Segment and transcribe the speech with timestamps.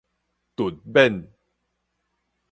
[0.55, 1.29] 突勉